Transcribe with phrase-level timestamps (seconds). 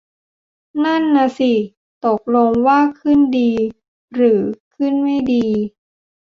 [0.83, 1.53] นั่นน่ะสิ
[2.05, 3.51] ตกลงว่าขึ้นดี
[4.13, 4.41] หรือ
[4.73, 5.45] ขึนไม่ดี